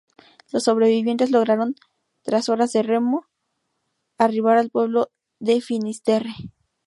[0.51, 1.75] Los sobrevivientes lograron,
[2.23, 3.27] tras horas de remo,
[4.17, 6.33] arribar al pueblo de Finisterre.